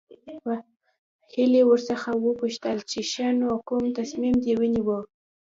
هيلې 1.31 1.61
ورڅخه 1.69 2.11
وپوښتل 2.17 2.77
چې 2.91 2.99
ښه 3.11 3.27
نو 3.39 3.49
کوم 3.67 3.83
تصميم 3.99 4.35
دې 4.43 4.53
ونيو. 4.59 4.97